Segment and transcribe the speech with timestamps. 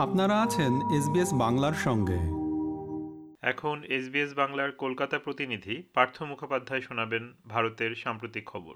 [0.00, 2.18] আপনারা আছেন এসবিএস বাংলার সঙ্গে।
[3.42, 8.74] এখন এসবিএস বাংলার কলকাতা প্রতিনিধি পার্থ মুখোপাধ্যায় শোনাবেন ভারতের সাম্প্রতিক খবর।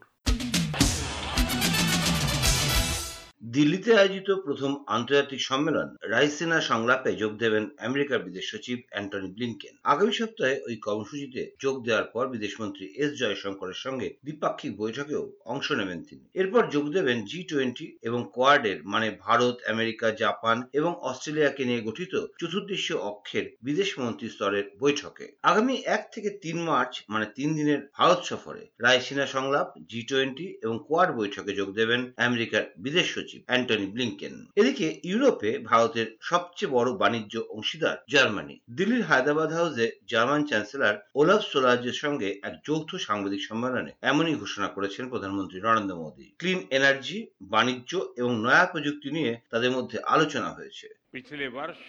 [3.45, 10.13] দিল্লিতে আয়োজিত প্রথম আন্তর্জাতিক সম্মেলন রাইসিনা সংলাপে যোগ দেবেন আমেরিকার বিদেশ সচিব অ্যান্টনি ব্লিনকেন। আগামী
[10.13, 16.25] সপ্তাহে ওই কর্মসূচিতে যোগ দেওয়ার পর বিদেশমন্ত্রী এস জয়শঙ্করের সঙ্গে দ্বিপাক্ষিক বৈঠকেও অংশ নেবেন তিনি।
[16.35, 22.13] এরপর যোগ দেবেন জি টোয়েন্টি এবং কোয়াডের মানে ভারত, আমেরিকা, জাপান এবং অস্ট্রেলিয়াকে নিয়ে গঠিত
[22.41, 28.21] চতুর্দেশীয় অক্ষের বিদেশ মন্ত্রী স্তরের বৈঠকে। আগামী এক থেকে তিন মার্চ মানে তিন দিনের ভারত
[28.25, 33.88] সফরে রায়সিনা সংলাপ জি টোয়েন্টি এবং কোয়াড বৈঠকে যোগ দেবেন আমেরিকার বিদেশ সচিব। সচিব অ্যান্টনি
[33.88, 41.42] ব্লিংকেন এদিকে ইউরোপে ভারতের সবচেয়ে বড় বাণিজ্য অংশীদার জার্মানি দিল্লির হায়দ্রাবাদ হাউসে জার্মান চ্যান্সেলর ওলাফ
[41.52, 47.20] সোলাজের সঙ্গে এক যৌথ সাংবাদিক সম্মেলনে এমনই ঘোষণা করেছেন প্রধানমন্ত্রী নরেন্দ্র মোদী ক্লিন এনার্জি
[47.54, 51.80] বাণিজ্য এবং নয়া প্রযুক্তি নিয়ে তাদের মধ্যে আলোচনা হয়েছে पिछले वर्ष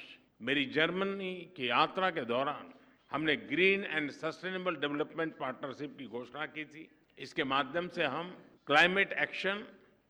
[0.41, 2.65] मेरी जर्मनी की यात्रा के दौरान
[3.11, 6.83] हमने green and sustainable development partnership की घोषणा की थी
[7.19, 8.27] इसके माध्यम से हम
[8.67, 9.57] क्लाइमेट एक्शन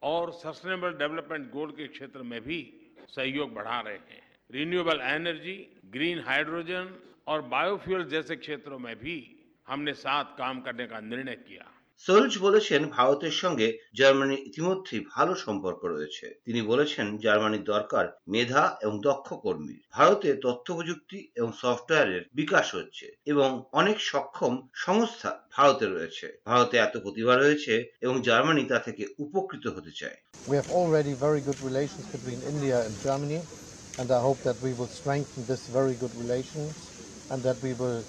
[0.05, 2.59] और सस्टेनेबल डेवलपमेंट गोल के क्षेत्र में भी
[3.09, 6.93] सहयोग बढ़ा रहे हैं। रिन्यूएबल एनर्जी ग्रीन हाइड्रोजन
[7.27, 9.15] और बायोफ्यूल जैसे क्षेत्रों में भी
[9.67, 11.71] हमने साथ काम करने का निर्णय किया।
[12.03, 18.95] সোলজ বলেছেন ভারতের সঙ্গে জার্মানির ইতিমধ্যেই ভালো সম্পর্ক রয়েছে। তিনি বলেছেন জার্মানির দরকার মেধা এবং
[19.01, 24.53] দক্ষ কর্মী। ভারতে তথ্য প্রযুক্তি এবং সফটওয়্যারের বিকাশ হচ্ছে এবং অনেক সক্ষম
[24.85, 30.17] সংস্থা ভারতে রয়েছে। ভারতে এত প্রতিভা রয়েছে এবং জার্মানি তা থেকে উপকৃত হতে চায়।
[30.51, 33.39] We have already very good relations between India and Germany,
[33.99, 36.73] and I hope that we will strengthen this very good relations
[37.31, 38.01] and that we will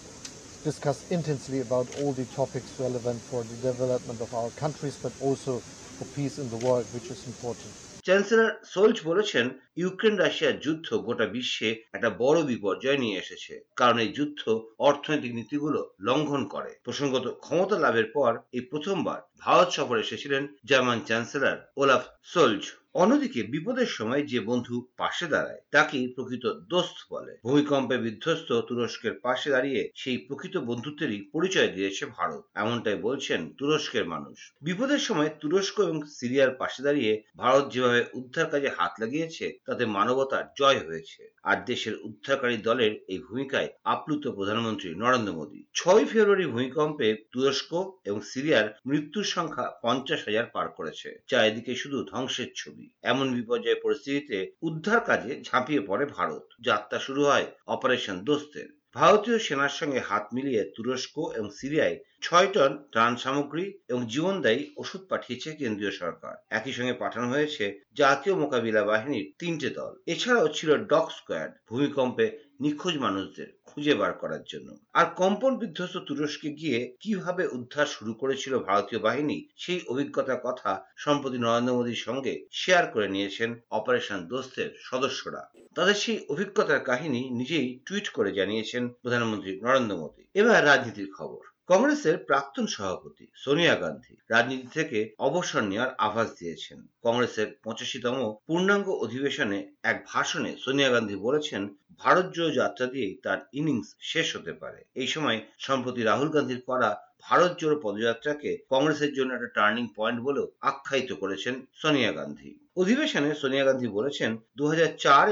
[0.67, 5.53] discuss intensely about all the topics relevant for the development of our countries, but also
[5.97, 7.73] for peace in the world, which is important.
[8.07, 9.47] Chancellor Scholz বলেছেন
[9.83, 14.43] Ukraine রাশিয়ার যুদ্ধ গোটা বিশ্বে একটা বড় বিপর্যয় নিয়ে এসেছে কারণ এই যুদ্ধ
[14.89, 21.59] অর্থনৈতিক নীতিগুলো লঙ্ঘন করে প্রসঙ্গত ক্ষমতা লাভের পর এই প্রথমবার ভারত সফরে এসেছিলেন জার্মান চ্যান্সেলর
[21.81, 22.03] ওলাফ
[22.33, 22.63] সোলজ
[23.03, 29.49] অন্যদিকে বিপদের সময় যে বন্ধু পাশে দাঁড়ায়, তাকেই প্রকৃত দোস্ত বলে। ভূমিকম্পে বিধ্বস্ত তুরস্কের পাশে
[29.51, 35.99] দাঁড়িয়ে সেই প্রকৃত বন্ধুত্বেরই পরিচয় দিয়েছে ভারত, এমনটাই বলছেন তুরস্কের মানুষ। বিপদের সময় তুরস্ক এবং
[36.19, 41.95] সিরিয়ার পাশে দাঁড়িয়ে ভারত যেভাবে উদ্ধার কাজে হাত লাগিয়েছে, তাতে মানবতার জয় হয়েছে। আর দেশের
[42.09, 47.71] উদ্ধারকারী দলের এই ভূমিকায় আপ্লুত প্রধানমন্ত্রী নরেন্দ্র মোদী। ছয় ফেব্রুয়ারি ভূমিকম্পে তুরস্ক
[48.05, 53.79] এবং সিরিয়ার মৃত্যুর সংখ্যা পঞ্চাশ হাজার পার করেছে, যা এদিকে শুধু ধ্বংসের ছবি। এমন বিপর্যয়
[53.83, 60.25] পরিস্থিতিতে উদ্ধার কাজে ঝাঁপিয়ে পড়ে ভারত। যাত্রা শুরু হয় অপারেশন দোস্তের। ভারতীয় সেনার সঙ্গে হাত
[60.35, 66.73] মিলিয়ে তুরস্ক এবং সিরিয়ায় ছয় টন ত্রাণ সামগ্রী এবং জীবনদায়ী ওষুধ পাঠিয়েছে কেন্দ্রীয় সরকার। একই
[66.73, 72.27] সঙ্গে পাঠানো হয়েছে জাতীয় মোকাবিলা বাহিনীর তিনটে দল। এছাড়াও ছিল ডগ স্কোয়াড। ভূমিকম্পে
[72.61, 78.59] নিখোঁজ মানুষদের খুঁজে বার করার জন্য। আর কম্পন বিধ্বস্ত তুরস্কে গিয়ে কীভাবে উদ্ধার শুরু করেছিল
[78.59, 85.51] ভারতীয় বাহিনী, সেই অভিজ্ঞতার কথা সম্প্রতি নরেন্দ্র মোদীর সঙ্গে শেয়ার করে নিয়েছেন অপারেশন দোস্তের সদস্যরা।
[85.75, 92.17] তাদের সেই অভিজ্ঞতার কাহিনী নিজেই টুইট করে জানিয়েছেন প্রধানমন্ত্রী নরেন্দ্র মোদী। এবার রাজনীতির খবর। কংগ্রেসের
[92.19, 98.17] প্রাক্তন সভাপতি সোনিয়া গান্ধী রাজনীতি থেকে অবসর নেওয়ার আভাস দিয়েছেন। কংগ্রেসের পঁচাশিতম
[98.47, 101.63] পূর্ণাঙ্গ অধিবেশনে এক ভাষণে সোনিয়া গান্ধী বলেছেন,
[101.99, 106.91] ভারত জোড়ো যাত্রা দিয়েই তার ইনিংস শেষ হতে পারে। এই সময় সম্প্রতি রাহুল গান্ধীর করা
[107.23, 113.65] ভারত জোড়ো পদযাত্রাকে কংগ্রেসের জন্য একটা টার্নিং পয়েন্ট বলেও আখ্যায়িত করেছেন সোনিয়া গান্ধী। অধিবেশনে সোনিয়া
[113.65, 114.65] গান্ধী বলেছেন দু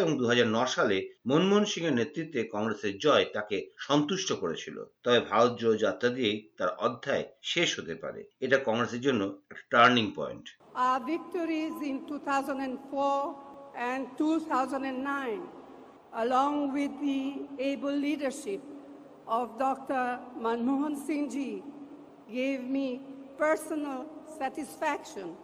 [0.01, 0.25] এবং দু
[0.67, 0.97] সালে
[1.27, 6.71] মনমোহন সিং এর নেতৃত্বে কংগ্রেসের জয় তাকে সন্তুষ্ট করেছিল। তবে ভারত জোড়ো যাত্রা দিয়েই তার
[6.79, 9.23] অধ্যায় শেষ হতে পারে। এটা কংগ্রেসের জন্য
[9.71, 10.47] turning point
[10.85, 13.19] Our victories in 2004
[13.91, 15.41] and 2009,
[16.25, 17.21] along with the
[17.71, 18.61] able leadership
[19.27, 20.19] of Dr.
[20.39, 21.63] Manmohan Singh ji,
[22.31, 23.01] gave me
[23.39, 24.07] personal
[24.39, 25.35] satisfaction.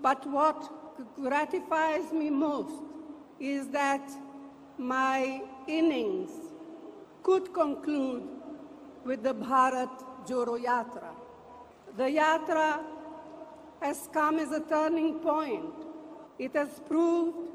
[0.00, 0.70] But what
[1.16, 2.82] gratifies me most
[3.40, 4.10] is that
[4.76, 6.30] my innings
[7.22, 8.22] could conclude
[9.04, 11.10] with the Bharat Joro Yatra.
[11.96, 12.80] The Yatra
[13.80, 15.74] has come as a turning point.
[16.38, 17.50] It has proved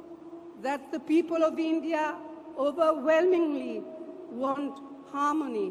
[0.62, 2.16] that the people of India
[2.58, 3.84] overwhelmingly
[4.30, 5.68] want harmony,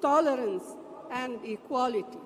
[0.00, 0.68] tolerance,
[1.14, 2.20] and equality.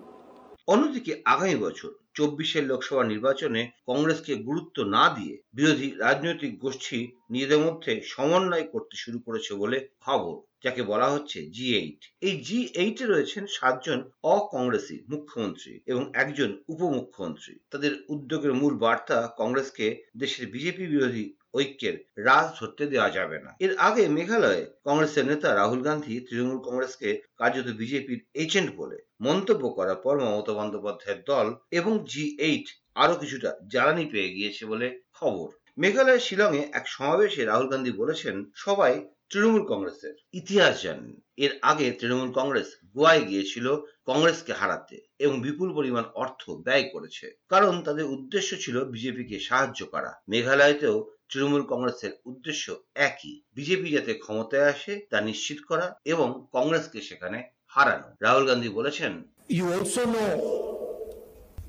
[0.69, 6.99] অন্যদিকে আগামী বছর চব্বিশের লোকসভা নির্বাচনে কংগ্রেসকে গুরুত্ব না দিয়ে বিরোধী রাজনৈতিক গোষ্ঠী
[7.31, 12.58] নিজেদের মধ্যে সমন্বয় করতে শুরু করেছে বলে খবর যাকে বলা হচ্ছে জি এইট এই জি
[12.75, 13.99] এইটে রয়েছেন সাতজন
[14.35, 19.87] অকংগ্রেসী মুখ্যমন্ত্রী এবং একজন উপমুখ্যমন্ত্রী তাদের উদ্যোগের মূল বার্তা কংগ্রেসকে
[20.17, 25.80] দেশের বিজেপি বিরোধী ঐক্যের রাজ ধরতে দেওয়া যাবে না। এর আগে মেঘালয়ে কংগ্রেসের নেতা রাহুল
[25.82, 32.24] গান্ধী তৃণমূল কংগ্রেসকে কার্যত বিজেপির এজেন্ট বলে মন্তব্য করার পর মমতা বন্দ্যোপাধ্যায়ের দল এবং জি
[32.38, 35.48] এইট আরও কিছুটা জ্বালানি পেয়ে গিয়েছে বলে খবর।
[35.78, 38.94] মেঘালয়ের শিলংয়ে এক সমাবেশে রাহুল গান্ধী বলেছেন, সবাই
[39.34, 43.76] তৃণমূল কংগ্রেসের ইতিহাস জানেন। এর আগে তৃণমূল কংগ্রেস গোয়ায় গিয়েছিল,
[44.06, 50.14] কংগ্রেসকে হারাতে এবং বিপুল পরিমাণ অর্থ ব্যয় করেছে। কারণ তাদের উদ্দেশ্য ছিল বিজেপিকে সাহায্য করা।
[50.28, 57.42] মেঘালয়তেও তৃণমূল কংগ্রেসের উদ্দেশ্য একই। বিজেপি যাতে ক্ষমতায় আসে, তা নিশ্চিত করা এবং কংগ্রেসকে সেখানে
[57.66, 60.30] হারানো। রাহুল গান্ধী বলেছেন, You also know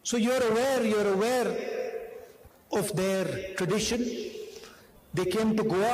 [0.04, 1.50] So you're aware, you're aware
[2.74, 3.26] of their
[3.56, 4.02] tradition.
[5.14, 5.94] They came to Goa,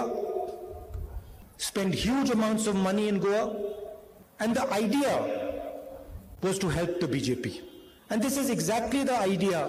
[1.57, 3.55] spent huge amounts of money in Goa,
[4.39, 5.13] and the idea
[6.41, 7.61] was to help the BJP.
[8.09, 9.59] And this is exactly the idea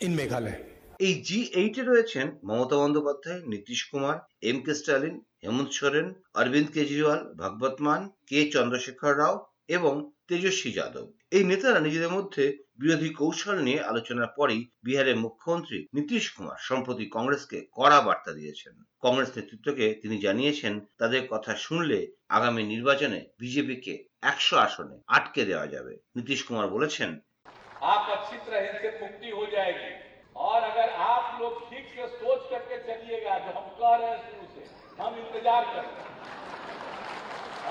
[0.00, 0.58] in Meghalaya.
[1.06, 4.16] এই G এইটে রয়েছেন Mamata Bandyopadhyay Nitish Kumar
[4.50, 9.34] M K Stalin Hemant Soren Arvind Kejriwal ভাগবত মান K Chandrashekhar রাও
[9.76, 9.94] এবং
[10.28, 11.06] তেজস্বী যাদব
[11.36, 12.44] এই নেতারা নিজেদের মধ্যে
[12.80, 19.30] বিরোধী কৌশল নিয়ে আলোচনার পরই বিহারের মুখ্যমন্ত্রী নীতিশ কুমার সম্প্রতি কংগ্রেসকে কড়া বার্তা দিয়েছেন কংগ্রেস
[19.36, 21.98] নেতৃত্বকে তিনি জানিয়েছেন তাদের কথা শুনলে
[22.30, 27.10] আগামী নির্বাচনে বিজেপিকে একশো আসনে আটকে দেওয়া যাবে নীতিশ কুমার বলেছেন
[27.90, 29.90] आप अच्छी तरह इनसे मुक्ति हो जाएगी
[30.36, 34.33] और अगर आप लोग ठीक से सोच करके चलिएगा जो हम कह रहे हैं शुरू
[34.33, 34.33] से
[34.99, 36.03] हम इंतज़ार करेंगे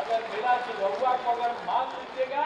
[0.00, 2.42] अगर मेरा सुबहुआ को अगर मान लीजिएगा,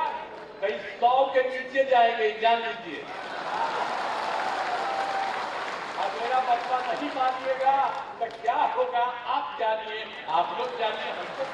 [0.60, 3.00] कहीं सौ के नीचे जाएँगे जान लीजिए।
[5.98, 7.76] और मेरा बच्चा नहीं मानिएगा
[8.20, 9.04] तो क्या होगा?
[9.34, 11.44] आप जानिए, आप लोग जानिए हमको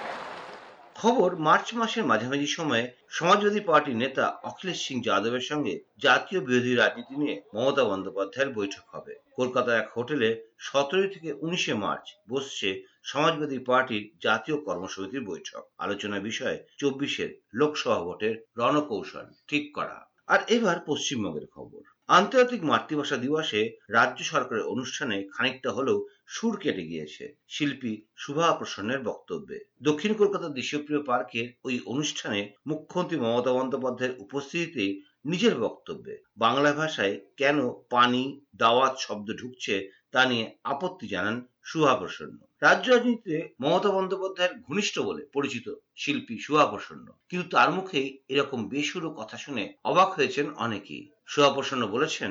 [0.96, 7.14] খবর মার্চ মাসের মাঝামাঝি সময়ে সমাজবাদী পার্টির নেতা অখিলেশ সিং যাদবের সঙ্গে জাতীয় বিরোধী রাজনীতি
[7.16, 12.68] নিয়ে মমতা বন্দ্যোপাধ্যায়ের বৈঠক হবে। কলকাতার এক হোটেলে সতেরোই থেকে উনিশে মার্চ বসছে
[13.02, 20.76] সমাজবাদী পার্টির জাতীয় কর্মসমিতির বৈঠক। আলোচনা বিষয়ে চব্বিশের লোকসভা ভোটের রণকৌশল ঠিক করা। আর এবার
[20.86, 28.46] পশ্চিমবঙ্গের খবর। আন্তর্জাতিক মাতৃভাষা দিবসে রাজ্য সরকারের অনুষ্ঠানে খানিকটা হলেও সুর কেটে গিয়েছে শিল্পী শুভা
[28.52, 34.84] প্রসন্নের বক্তব্যে। দক্ষিণ কলকাতার দেশপ্রিয় পার্কের ওই অনুষ্ঠানে মুখ্যমন্ত্রী মমতা বন্দ্যোপাধ্যায়ের উপস্থিতিতে
[35.24, 37.58] নিজের বক্তব্যে, বাংলা ভাষায় কেন
[37.90, 38.22] পানি,
[38.56, 39.74] দাওয়াত, শব্দ ঢুকছে
[40.12, 41.36] তা নিয়ে আপত্তি জানান
[41.66, 45.66] সুহা প্রসন্ন রাজ্য রাজনীতিতে মমতা বন্দ্যোপাধ্যায়ের ঘনিষ্ঠ বলে পরিচিত
[46.02, 48.00] শিল্পী সুহা প্রসন্ন কিন্তু তার মুখে
[48.32, 51.02] এরকম বেসুরো কথা শুনে অবাক হয়েছেন অনেকেই।
[51.32, 52.30] সুহা প্রসন্ন বলেছেন,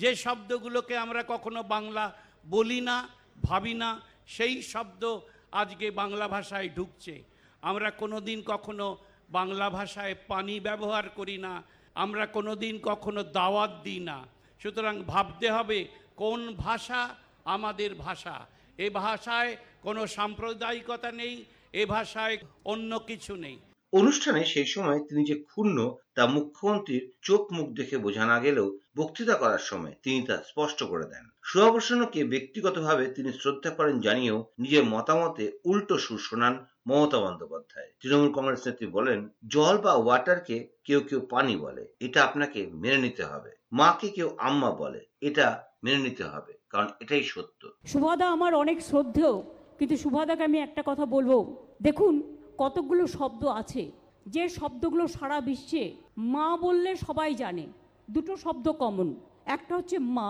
[0.00, 2.04] যে শব্দগুলোকে আমরা কখনো বাংলা
[2.46, 2.96] বলি না,
[3.48, 3.90] ভাবি না,
[4.36, 5.02] সেই শব্দ
[5.60, 7.14] আজকে বাংলা ভাষায় ঢুকছে।
[7.62, 8.86] আমরা কোনো দিন কখনো
[9.38, 11.52] বাংলা ভাষায় পানি ব্যবহার করি না,
[11.96, 14.18] আমরা কোনো দিন কখনো দাওয়াত দিই না।
[14.60, 15.78] সুতরাং ভাবতে হবে
[16.22, 17.00] কোন ভাষা
[17.54, 18.36] আমাদের ভাষা।
[18.78, 23.58] এ ভাষায় কোনো সাম্প্রদায়িকতা নেই, এ ভাষায় অন্য কিছু নেই।
[23.92, 29.34] অনুষ্ঠানে সেই সময় তিনি যে ক্ষুণ্ণ, তা মুখ্যমন্ত্রীর চোখ মুখ দেখে বোঝা না গেলেও বক্তৃতা
[29.34, 35.58] করার সময় তিনি তা স্পষ্ট করে দেন। সুভাবর্ষণকে ব্যক্তিগতভাবে তিনি শ্রদ্ধা করেন জানিয়েও নিজের মতামতে
[35.64, 41.56] উল্টো সুর শোনান মমতা বন্দ্যোপাধ্যায়। তৃণমূল কংগ্রেস নেত্রী বলেন, জল বা ওয়াটারকে কেউ কেউ পানি
[41.56, 46.88] বলে, এটা আপনাকে মেনে নিতে হবে। মাকে কেউ আম্মা বলে, এটা মেনে নিতে হবে। কারণ
[47.02, 47.60] এটাই সত্য।
[47.92, 49.36] সুভাদা আমার অনেক শ্রদ্ধেয়,
[49.78, 51.32] কিন্তু সুভাদাকে আমি একটা কথা বলব।
[51.86, 52.14] দেখুন,
[52.62, 53.84] কতগুলো শব্দ আছে।
[54.34, 55.84] যে শব্দগুলো সারা বিশ্বে
[56.34, 57.64] মা বললে সবাই জানে।
[58.14, 59.08] দুটো শব্দ কমন
[59.54, 60.28] একটা হচ্ছে মা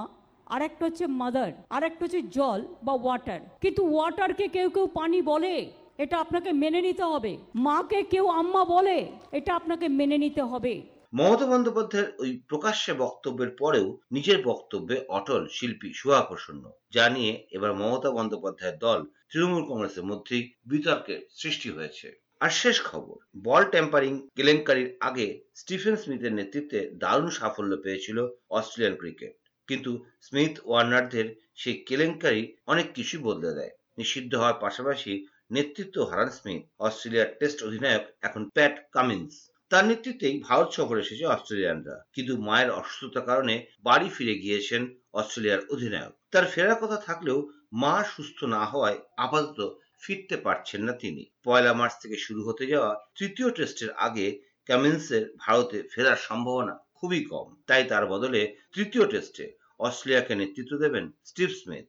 [0.55, 5.19] আর একটা হচ্ছে মাদার আর একটা হচ্ছে জল বা ওয়াটার কিন্তু ওয়াটারকে কেউ কেউ পানি
[5.33, 5.55] বলে,
[6.05, 7.33] এটা আপনাকে মেনে নিতে হবে।
[7.67, 8.99] মাকে কেউ আম্মা বলে,
[9.39, 10.75] এটা আপনাকে মেনে নিতে হবে।
[11.13, 17.73] মমতা বন্দ্যোপাধ্যায়ের ওই প্রকাশ্যে বক্তব্যের পরেও নিজের বক্তব্যে অটল শিল্পী সুহা প্রসন্ন যা নিয়ে এবার
[17.75, 19.01] মমতা বন্দ্যোপাধ্যায়ের দল
[19.31, 22.07] তৃণমূল কংগ্রেসের মধ্যেই বিতর্কের সৃষ্টি হয়েছে।
[22.41, 28.19] আর শেষ খবর, বল টেম্পারিং কেলেঙ্কারির আগে স্টিফেন স্মিথের নেতৃত্বে দারুণ সাফল্য পেয়েছিল
[28.51, 29.35] অস্ট্রেলিয়ান ক্রিকেট।
[29.69, 35.13] কিন্তু স্মিথ ওয়ার্নারদের সেই কেলেঙ্কারি অনেক কিছু বদলে দেয়। নিষিদ্ধ হওয়ার পাশাপাশি
[35.51, 39.33] নেতৃত্ব হারান স্মিথ, অস্ট্রেলিয়ার টেস্ট অধিনায়ক এখন প্যাট কামিন্স।
[39.71, 44.83] তার নেতৃত্বেই ভারত সফরে এসেছে অস্ট্রেলিয়ানরা। কিন্তু মায়ের অসুস্থতার কারণে বাড়ি ফিরে গিয়েছেন
[45.13, 47.39] অস্ট্রেলিয়ার অধিনায়ক। তার ফেরার কথা থাকলেও
[47.73, 52.93] মা সুস্থ না হওয়ায় আপাতত ফিরতে পারছেন না তিনি। পয়লা মার্চ থেকে শুরু হতে যাওয়া
[53.15, 54.27] তৃতীয় টেস্টের আগে
[54.67, 59.47] কামিন্সের ভারতে ফেরার সম্ভাবনা খুবই কম। তাই তার বদলে তৃতীয় টেস্টে
[59.79, 61.87] অস্ট্রেলিয়াকে নেতৃত্ব দেবেন স্টিভ স্মিথ।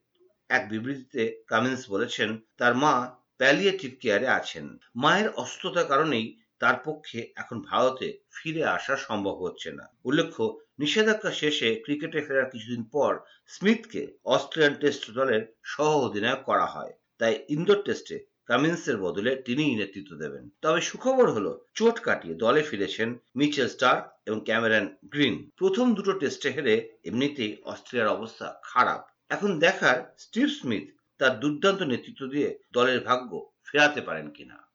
[0.50, 2.94] এক বিবৃতিতে কামিন্স বলেছেন, তার মা
[3.36, 6.26] প্যালিয়েটিভ কেয়ারে আছেন। মায়ের অসুস্থতার কারণেই
[6.60, 12.82] তার পক্ষে এখন ভারতে ফিরে আসা সম্ভব হচ্ছে না। উল্লেখ্য, নিষেধাজ্ঞা শেষে ক্রিকেটে ফেরার কিছুদিন
[12.84, 19.74] পর স্মিথকে অস্ট্রেলিয়ান টেস্ট দলের সহ অধিনায়ক করা হয়। তাই ইন্দোর টেস্টে কামিন্সের বদলে তিনিই
[19.76, 25.94] নেতৃত্ব দেবেন। তবে সুখবর হলো, চোট কাটিয়ে দলে ফিরেছেন মিচেল স্টার এবং ক্যামেরন গ্রিন। প্রথম
[25.94, 26.74] দুটো টেস্টে হেরে
[27.04, 29.00] এমনিতেই অস্ট্রেলিয়ার অবস্থা খারাপ।
[29.30, 30.84] এখন দেখার স্টিভ স্মিথ
[31.18, 33.30] তার দুর্দান্ত নেতৃত্ব দিয়ে দলের ভাগ্য
[33.64, 34.69] ফেরাতে পারেন কিনা।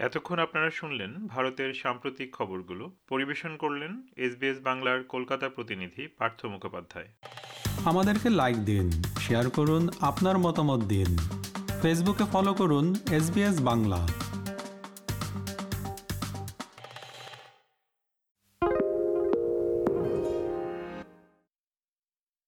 [0.00, 7.08] এতক্ষণ আপনারা শুনলেন ভারতের সাম্প্রতিক খবরগুলো। পরিবেশন করলেন এসবিএস বাংলার কলকাতা প্রতিনিধি পার্থ মুখোপাধ্যায়।
[7.84, 11.16] আমাদেরকে লাইক দিন শেয়ার করুন, আপনার মতামত দিন।
[11.82, 13.30] ফেসবুকে ফলো করুন এস
[13.60, 14.08] বাংলা।